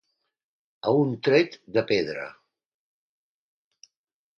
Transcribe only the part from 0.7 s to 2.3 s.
A un tret de pedra.